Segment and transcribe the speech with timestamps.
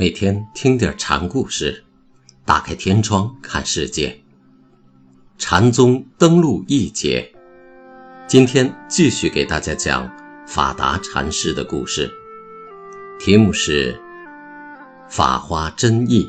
[0.00, 1.82] 每天听点禅故事，
[2.44, 4.16] 打开天窗看世界。
[5.38, 7.32] 禅宗登陆一节，
[8.28, 10.08] 今天继续给大家讲
[10.46, 12.08] 法达禅师的故事，
[13.18, 13.92] 题目是
[15.08, 16.24] 《法花真义》。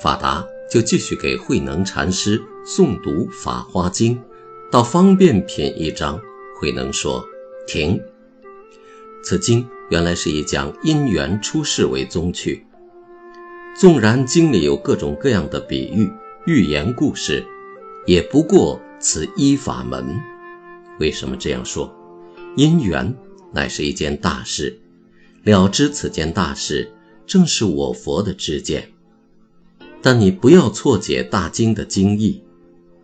[0.00, 4.16] 法达就继续给慧能禅师诵读《法华经》，
[4.70, 6.20] 到方便品一章，
[6.60, 7.24] 慧能说
[7.66, 8.00] ：“停。”
[9.28, 12.64] 此经原来是以讲因缘出世为宗趣，
[13.76, 16.08] 纵然经里有各种各样的比喻、
[16.46, 17.44] 寓言故事，
[18.06, 20.16] 也不过此一法门。
[21.00, 21.92] 为什么这样说？
[22.56, 23.12] 因缘
[23.52, 24.78] 乃是一件大事，
[25.42, 26.92] 了知此件大事，
[27.26, 28.92] 正是我佛的知见。
[30.00, 32.40] 但你不要错解大经的经义，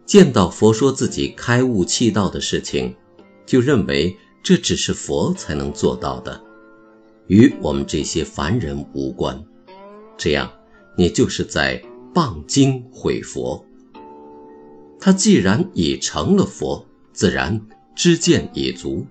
[0.07, 2.95] 见到佛说自己开悟气道的事情，
[3.45, 4.17] 就认为。
[4.43, 6.41] 这只是佛才能做到的，
[7.29, 9.41] 与我们这些凡人无关。
[10.17, 10.51] 这样，
[10.97, 11.81] 你就是在
[12.12, 13.65] 谤经毁佛。
[15.01, 17.61] 他既然已成了佛，自然
[17.95, 19.07] 知见已足，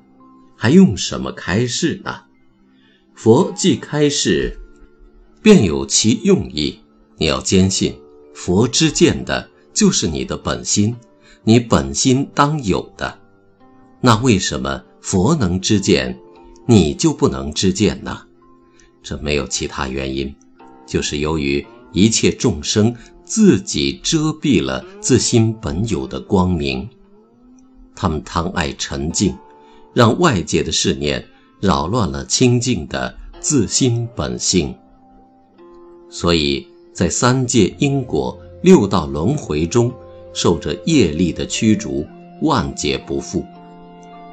[0.55, 2.23] 还用什么开示呢？
[3.13, 4.57] 佛既开示，
[5.41, 6.79] 便有其用意。
[7.17, 7.95] 你要坚信，
[8.33, 10.95] 佛知见的就是你的本心，
[11.43, 13.19] 你本心当有的。
[14.01, 14.83] 那为什么？
[15.01, 16.17] 佛能知见，
[16.67, 18.21] 你就不能知见呢？
[19.01, 20.33] 这没有其他原因，
[20.85, 26.87] 就是由于一切众生自己遮蔽了自心本有的光明，
[27.95, 29.35] 他们贪爱沉静，
[29.93, 31.25] 让外界的世念
[31.59, 34.75] 扰乱了清净的自心本性，
[36.11, 39.91] 所以在三界因果、六道轮回中，
[40.31, 42.05] 受着业力的驱逐，
[42.43, 43.43] 万劫不复。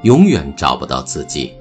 [0.03, 1.53] 永远找不到自己。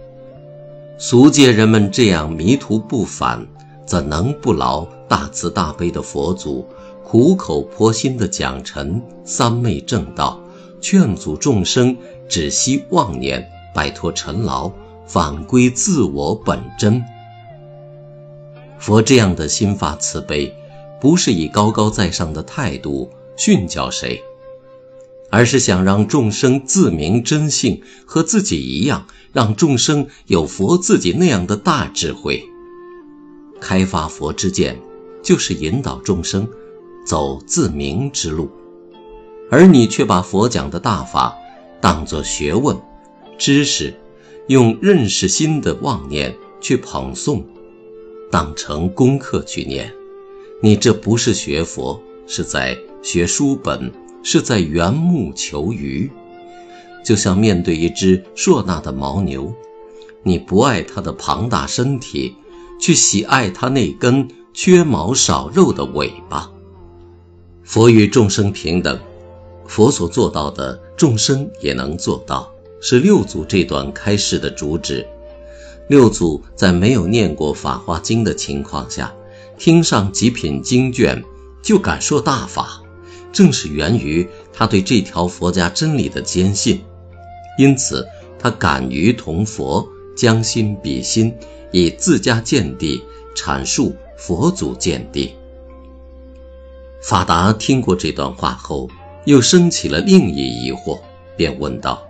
[0.97, 3.47] 俗界人们这样迷途不返，
[3.87, 6.67] 怎能不劳大慈大悲的佛祖
[7.05, 10.39] 苦口婆心的讲陈三昧正道，
[10.81, 11.97] 劝阻众生
[12.29, 14.71] 只惜妄念，摆脱尘劳，
[15.07, 17.03] 返归自我本真？
[18.79, 20.55] 佛这样的心发慈悲，
[21.01, 24.23] 不是以高高在上的态度训教谁。
[25.31, 32.43] 而是想让众生自明真性，和自己一样，让众生有佛自己那样的大智慧。
[33.61, 34.81] 开发佛之见，
[35.23, 36.49] 就是引导众生
[37.05, 38.51] 走自明之路，
[39.51, 41.35] 而你却把佛讲的大法
[41.81, 42.77] 当作学问、
[43.37, 43.93] 知识，
[44.47, 47.43] 用认识心的妄念去捧诵，
[48.31, 49.93] 当成功课去念。
[50.63, 53.93] 你这不是学佛，是在学书本。
[54.31, 56.11] 是在缘木求鱼，
[57.03, 59.51] 就像面对一只硕大的牦牛，
[60.23, 62.35] 你不爱它的庞大身体，
[62.79, 66.51] 却喜爱它那根缺毛少肉的尾巴。
[67.65, 69.01] 佛与众生平等，
[69.67, 72.53] 佛所做到的，众生也能做到，
[72.83, 75.07] 是六祖这段开示的主旨。
[75.89, 79.11] 六祖在没有念过《法华经》的情况下，
[79.57, 81.25] 听上几品经卷，
[81.63, 82.83] 就敢说大法。
[83.33, 86.81] 正是源于他对这条佛家真理的坚信，
[87.59, 88.07] 因此
[88.39, 91.35] 他敢于同佛将心比心，
[91.71, 93.03] 以自家见地
[93.37, 95.35] 阐述佛祖见地。
[97.03, 98.89] 法达听过这段话后，
[99.25, 100.99] 又升起了另一疑惑，
[101.37, 102.03] 便问道：“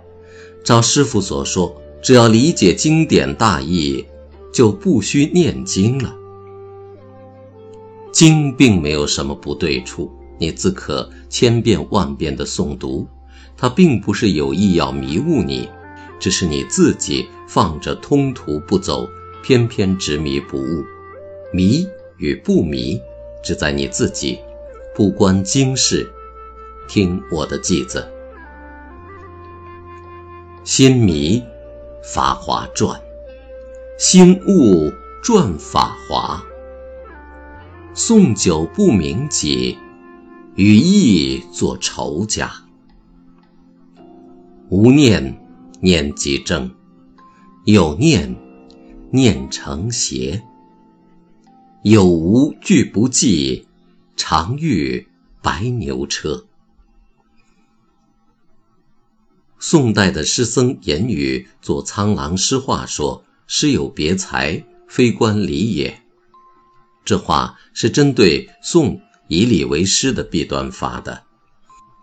[0.63, 4.03] 照师傅所说，只要理解经典大意，
[4.51, 6.15] 就不需念经了。
[8.11, 13.07] 经并没有什么不对处。”你自可千遍万遍的诵读，
[13.57, 15.69] 他并不是有意要迷误你，
[16.19, 19.07] 只是你自己放着通途不走，
[19.43, 20.83] 偏偏执迷不悟。
[21.53, 21.85] 迷
[22.17, 22.99] 与不迷，
[23.43, 24.39] 只在你自己，
[24.95, 26.09] 不关经世。
[26.87, 28.07] 听我的偈子：
[30.63, 31.43] 心迷，
[32.01, 32.95] 法华传；
[33.97, 34.91] 心悟，
[35.21, 36.41] 转法华。
[37.93, 39.77] 诵久不明己。
[40.59, 42.51] 与意作仇家，
[44.67, 45.41] 无念
[45.79, 46.69] 念即正，
[47.63, 48.35] 有念
[49.09, 50.43] 念成邪。
[51.83, 53.69] 有无俱不计，
[54.17, 55.07] 常遇
[55.41, 56.45] 白牛车。
[59.59, 66.01] 宋代的诗僧言语作《苍狼诗话》说：“诗有别才，非关礼也。”
[67.05, 68.99] 这话是针对宋。
[69.29, 71.21] 以礼为师的弊端发的，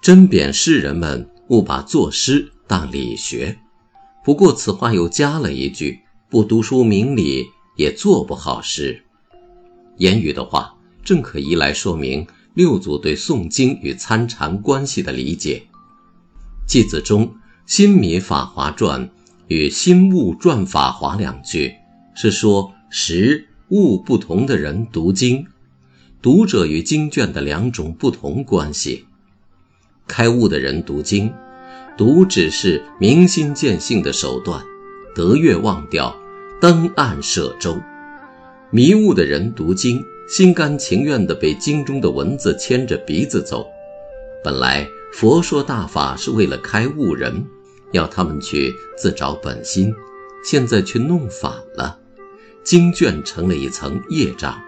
[0.00, 3.58] 针砭诗人们误把作诗当理学。
[4.24, 6.00] 不过此话又加了一句
[6.30, 7.46] ：“不读书明理，
[7.76, 9.02] 也做不好事。
[9.96, 12.24] 言语的话，正可以来说明
[12.54, 15.64] 六祖对诵经与参禅关系的理解。
[16.68, 17.34] 偈子中
[17.66, 19.10] “心弥法华传”
[19.48, 21.74] 与“心悟转法华”两句，
[22.14, 25.44] 是说识悟不同的人读经，
[26.26, 29.04] 读者与经卷的两种不同关系。
[30.08, 31.32] 开悟的人读经，
[31.96, 34.60] 读只是明心见性的手段，
[35.14, 36.16] 得月忘掉，
[36.60, 37.80] 登岸舍舟；
[38.72, 43.64] 迷悟的人读经，心甘情愿地被经中的文字牵着鼻子走。
[44.42, 47.46] 本来佛说大法是为了开悟人，
[47.92, 49.94] 要他们去自找本心，
[50.44, 51.96] 现在却弄反了，
[52.64, 54.60] 经卷成了一层业障。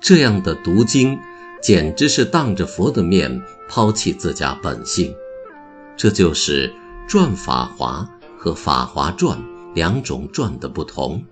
[0.00, 1.18] 这样的读经。
[1.60, 5.12] 简直是当着佛的面抛弃自家本性，
[5.96, 6.72] 这就是
[7.08, 9.36] 转法华和法华转
[9.74, 11.24] 两种转的不同。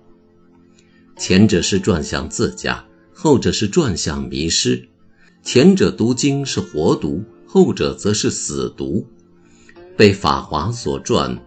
[1.15, 2.83] 前者是转向自家，
[3.13, 4.89] 后者是转向迷失。
[5.43, 9.07] 前者读经是活读，后者则是死读。
[9.95, 11.39] 被法华所转，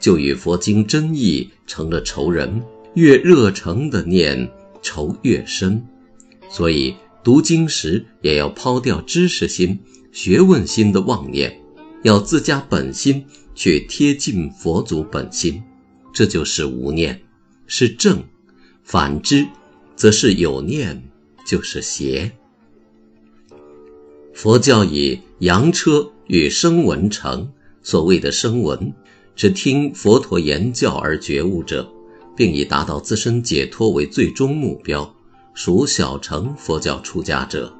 [0.00, 2.62] 就与佛经真意成了仇人，
[2.94, 5.86] 越热诚的念，仇越深。
[6.52, 6.94] 所以。
[7.24, 9.78] 读经时也要抛掉知识心、
[10.10, 11.56] 学问心的妄念，
[12.02, 15.62] 要自家本心去贴近佛祖本心，
[16.12, 17.22] 这就是无念，
[17.68, 18.16] 是正；
[18.82, 19.46] 反之，
[19.94, 21.00] 则是有念，
[21.46, 22.32] 就是邪。
[24.34, 27.52] 佛教以扬车与声闻成，
[27.84, 28.92] 所谓的声闻，
[29.36, 31.88] 只听佛陀言教而觉悟者，
[32.36, 35.14] 并以达到自身解脱为最终目标。
[35.54, 37.72] 属小乘佛教出家者，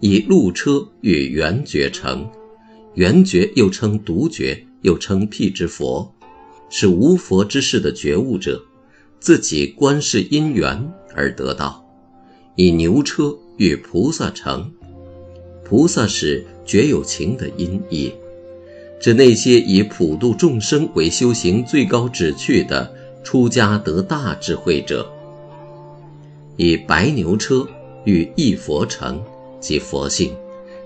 [0.00, 2.28] 以路车与圆觉成，
[2.94, 6.14] 圆觉又称独觉，又称辟支佛，
[6.70, 8.62] 是无佛之事的觉悟者，
[9.18, 11.84] 自己观世因缘而得道。
[12.54, 14.70] 以牛车与菩萨成，
[15.64, 18.12] 菩萨是绝有情的音译，
[19.00, 25.08] 指那些以普度众生为修行最高旨趣的出家得大智慧者。
[26.58, 27.64] 以白牛车
[28.04, 29.22] 与一佛成，
[29.60, 30.34] 即佛性，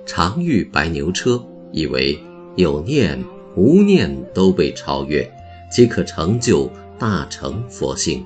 [0.04, 1.42] 常遇白牛车，
[1.72, 2.18] 以为
[2.56, 3.18] 有念
[3.56, 5.26] 无念都被超越，
[5.70, 8.22] 即可成就大成佛性。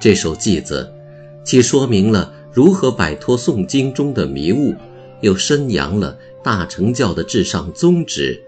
[0.00, 0.90] 这首偈子，
[1.44, 4.74] 既说明了如何摆脱诵经中的迷雾，
[5.20, 8.40] 又宣扬了大乘教的至上宗旨，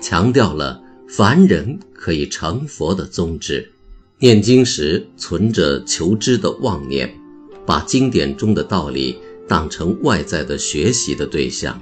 [0.00, 3.72] 强调了凡人可以成佛的宗旨。
[4.20, 7.12] 念经时存着求知的妄念。
[7.66, 11.80] 把经典中的道理当成外在的学习的对象，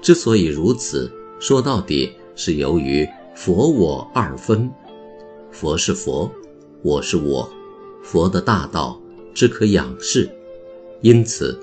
[0.00, 4.70] 之所以如此，说到底是由于佛我二分，
[5.50, 6.30] 佛是佛，
[6.82, 7.48] 我是我，
[8.02, 9.00] 佛的大道
[9.34, 10.30] 只可仰视。
[11.02, 11.58] 因此，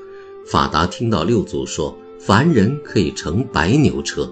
[0.45, 4.31] 法达听到六祖说凡人可以乘白牛车，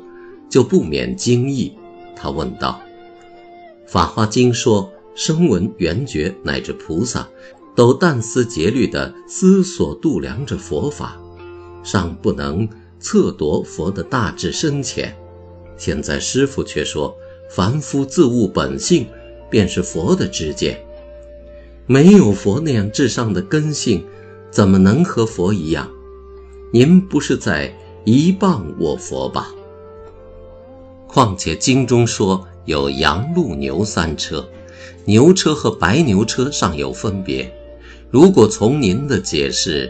[0.50, 1.74] 就不免惊异。
[2.16, 2.80] 他问道
[3.92, 7.28] ：“《法华经》说声闻缘觉乃至菩萨。”
[7.76, 11.18] 都殚思竭虑地思索度量着佛法，
[11.84, 12.68] 尚不能
[13.00, 15.16] 测夺佛的大智深浅。
[15.78, 17.16] 现在师傅却说，
[17.50, 19.08] 凡夫自悟本性，
[19.50, 20.80] 便是佛的知见。
[21.88, 24.06] 没有佛那样至上的根性，
[24.52, 25.90] 怎么能和佛一样？
[26.72, 27.74] 您不是在
[28.06, 29.50] 一谤我佛吧？
[31.08, 34.48] 况且经中说有羊、鹿、牛三车，
[35.06, 37.52] 牛车和白牛车尚有分别。
[38.12, 39.90] 如果从您的解释，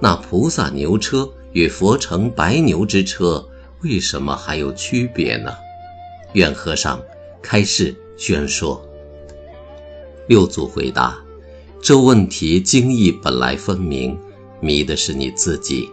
[0.00, 3.46] 那菩萨牛车与佛乘白牛之车
[3.84, 5.52] 为什么还有区别呢？
[6.32, 7.00] 愿和尚
[7.40, 8.84] 开示宣说。
[10.26, 11.16] 六祖回答：
[11.80, 14.18] 这问题经义本来分明，
[14.60, 15.88] 迷的是你自己。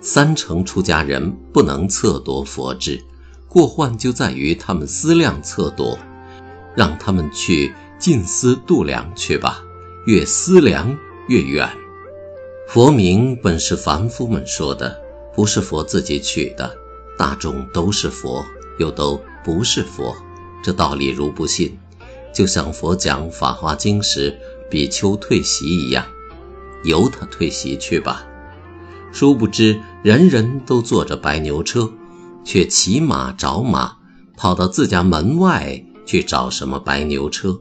[0.00, 3.02] 三乘出家人不能测夺佛智，
[3.48, 5.98] 过患就在于他们思量测夺，
[6.76, 9.60] 让他们去静思度量去吧，
[10.06, 10.96] 越思量。
[11.28, 11.68] 越远，
[12.68, 14.96] 佛名本是凡夫们说的，
[15.34, 16.72] 不是佛自己取的。
[17.18, 18.44] 大众都是佛，
[18.78, 20.14] 又都不是佛，
[20.62, 21.76] 这道理如不信，
[22.32, 24.38] 就像佛讲《法华经》时
[24.70, 26.06] 比丘退席一样，
[26.84, 28.24] 由他退席去吧。
[29.10, 31.90] 殊不知，人人都坐着白牛车，
[32.44, 33.96] 却骑马找马，
[34.36, 37.58] 跑到自家门外去找什么白牛车？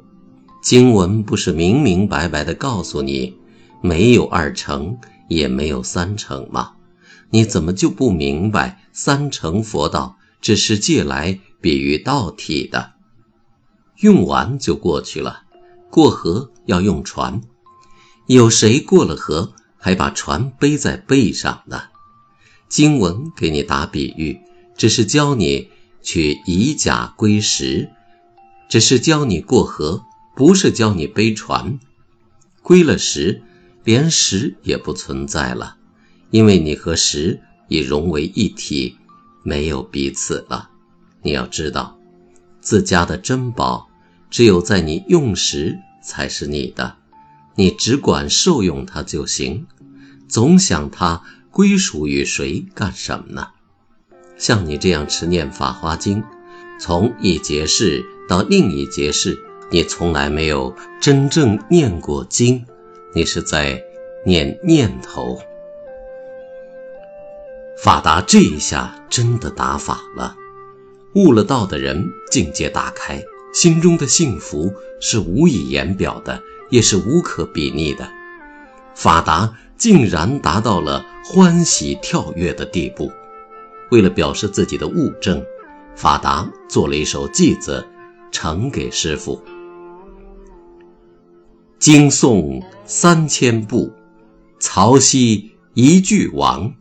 [0.62, 3.36] 经文不是明明白白地告诉你？
[3.86, 4.98] 没有二乘，
[5.30, 6.74] 也没有三乘吗？
[7.30, 12.94] 你怎么就不明白三乘佛道只是借来比喻道体的？
[13.98, 15.44] 用完就过去了，
[15.92, 17.42] 过河要用船，
[18.26, 21.84] 有谁过了河还把船背在背上呢？
[22.68, 24.40] 经文给你打比喻，
[24.76, 25.70] 只是教你
[26.02, 27.92] 去以假归实，
[28.68, 30.02] 只是教你过河，
[30.36, 31.80] 不是教你背船。
[32.64, 33.44] 归了石，
[33.86, 35.78] 连石也不存在了，
[36.32, 37.40] 因为你和石
[37.70, 38.98] 已融为一体，
[39.44, 40.70] 没有彼此了。
[41.22, 41.98] 你要知道，
[42.60, 43.88] 自家的珍宝，
[44.30, 45.80] 只有在你用时。
[46.08, 46.98] 才是你的，
[47.56, 49.66] 你只管受用它就行，
[50.28, 53.48] 总想它归属于谁干什么呢？
[54.38, 56.22] 像你这样持念《法华经》，
[56.80, 59.36] 从一节事到另一节事，
[59.72, 62.64] 你从来没有真正念过经，
[63.16, 63.82] 你是在
[64.26, 65.40] 念念头。
[67.82, 70.36] 法达这一下真的打法了，
[71.14, 73.24] 悟了道的人境界大开。
[73.54, 78.06] 心中的幸福是无以言表的，也是无可比拟的。
[78.94, 83.10] 法达竟然达到了欢喜跳跃的地步。
[83.92, 85.42] 为了表示自己的悟证，
[85.96, 87.88] 法达做了一首偈子，
[88.30, 89.42] 呈给师傅：
[91.86, 93.94] 经诵三千部，
[94.60, 96.74] 曹溪一句王。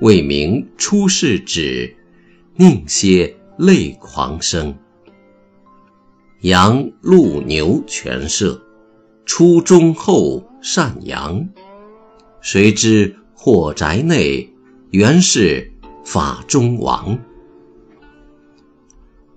[0.00, 1.94] 为名出世旨，
[2.56, 4.74] 宁歇泪狂生。
[6.40, 8.58] 羊鹿牛全舍，
[9.26, 11.46] 出中后善扬。
[12.40, 14.50] 谁知火宅内，
[14.88, 15.70] 原是
[16.02, 17.18] 法中王。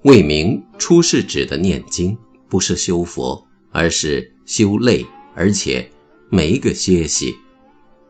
[0.04, 5.90] 为名出世指的念经，不是修佛，而是修累，而且
[6.30, 7.36] 没个歇息，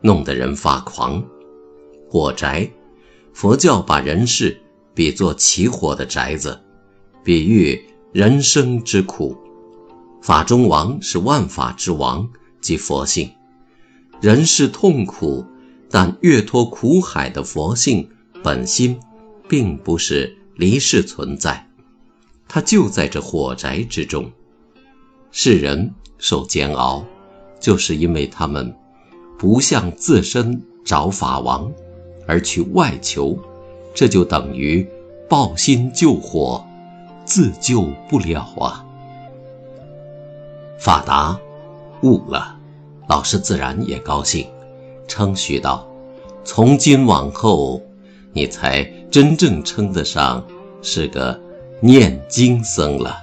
[0.00, 1.24] 弄得人发狂。
[2.08, 2.70] 火宅，
[3.32, 4.60] 佛教把人世
[4.94, 6.60] 比作起火的宅子，
[7.24, 7.82] 比喻。
[8.12, 9.36] 人生之苦，
[10.22, 12.30] 法中王是万法之王，
[12.60, 13.28] 即佛性。
[14.20, 15.44] 人世痛苦，
[15.90, 18.08] 但越脱苦海的佛性
[18.40, 19.00] 本心，
[19.48, 21.68] 并不是离世存在，
[22.46, 24.30] 它就在这火宅之中。
[25.36, 27.04] 世人受煎熬，
[27.58, 28.72] 就是因为他们
[29.36, 31.72] 不向自身找法王，
[32.24, 33.36] 而去外求，
[33.92, 34.88] 这就等于
[35.28, 36.64] 抱薪救火。
[37.24, 38.86] 自救不了啊！
[40.78, 41.36] 法达
[42.04, 42.56] 悟了，
[43.08, 44.46] 老师自然也高兴，
[45.08, 45.84] 称许道
[46.44, 47.82] ：“从今往后，
[48.32, 50.46] 你才真正称得上
[50.80, 51.40] 是个
[51.80, 53.16] 念经僧了。”